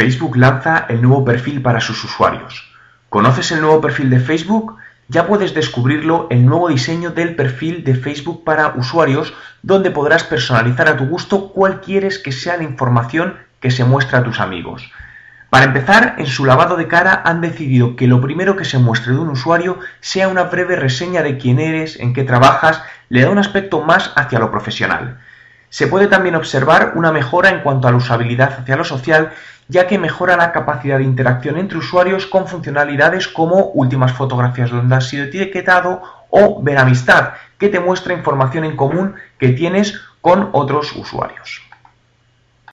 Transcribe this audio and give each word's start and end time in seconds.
Facebook 0.00 0.38
lanza 0.38 0.86
el 0.88 1.02
nuevo 1.02 1.26
perfil 1.26 1.60
para 1.60 1.78
sus 1.78 2.02
usuarios. 2.04 2.72
¿Conoces 3.10 3.52
el 3.52 3.60
nuevo 3.60 3.82
perfil 3.82 4.08
de 4.08 4.18
Facebook? 4.18 4.78
Ya 5.08 5.26
puedes 5.26 5.52
descubrirlo 5.52 6.26
el 6.30 6.46
nuevo 6.46 6.70
diseño 6.70 7.10
del 7.10 7.36
perfil 7.36 7.84
de 7.84 7.94
Facebook 7.94 8.42
para 8.42 8.68
usuarios, 8.76 9.34
donde 9.62 9.90
podrás 9.90 10.24
personalizar 10.24 10.88
a 10.88 10.96
tu 10.96 11.04
gusto 11.04 11.52
cuál 11.52 11.82
quieres 11.82 12.18
que 12.18 12.32
sea 12.32 12.56
la 12.56 12.62
información 12.62 13.36
que 13.60 13.70
se 13.70 13.84
muestra 13.84 14.20
a 14.20 14.24
tus 14.24 14.40
amigos. 14.40 14.90
Para 15.50 15.66
empezar, 15.66 16.14
en 16.16 16.24
su 16.24 16.46
lavado 16.46 16.76
de 16.76 16.88
cara 16.88 17.20
han 17.26 17.42
decidido 17.42 17.94
que 17.94 18.06
lo 18.06 18.22
primero 18.22 18.56
que 18.56 18.64
se 18.64 18.78
muestre 18.78 19.12
de 19.12 19.18
un 19.18 19.28
usuario 19.28 19.80
sea 20.00 20.28
una 20.28 20.44
breve 20.44 20.76
reseña 20.76 21.22
de 21.22 21.36
quién 21.36 21.60
eres, 21.60 22.00
en 22.00 22.14
qué 22.14 22.24
trabajas, 22.24 22.82
le 23.10 23.20
da 23.20 23.28
un 23.28 23.36
aspecto 23.36 23.82
más 23.82 24.14
hacia 24.16 24.38
lo 24.38 24.50
profesional. 24.50 25.18
Se 25.70 25.86
puede 25.86 26.08
también 26.08 26.34
observar 26.34 26.92
una 26.96 27.12
mejora 27.12 27.48
en 27.48 27.60
cuanto 27.60 27.86
a 27.86 27.92
la 27.92 27.96
usabilidad 27.96 28.58
hacia 28.58 28.76
lo 28.76 28.84
social, 28.84 29.32
ya 29.68 29.86
que 29.86 29.98
mejora 29.98 30.36
la 30.36 30.50
capacidad 30.50 30.98
de 30.98 31.04
interacción 31.04 31.56
entre 31.56 31.78
usuarios 31.78 32.26
con 32.26 32.48
funcionalidades 32.48 33.28
como 33.28 33.66
últimas 33.66 34.12
fotografías 34.12 34.70
donde 34.70 34.96
has 34.96 35.08
sido 35.08 35.24
etiquetado 35.24 36.02
o 36.28 36.60
ver 36.60 36.76
amistad, 36.76 37.34
que 37.56 37.68
te 37.68 37.78
muestra 37.78 38.14
información 38.14 38.64
en 38.64 38.76
común 38.76 39.14
que 39.38 39.50
tienes 39.50 40.00
con 40.20 40.50
otros 40.52 40.94
usuarios. 40.96 41.69